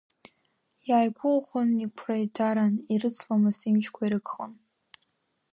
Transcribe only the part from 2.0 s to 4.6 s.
еидаран, ирыцломызт, имчқәа ирыгхон.